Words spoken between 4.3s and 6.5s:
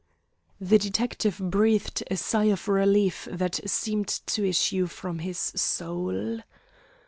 issue from his soul.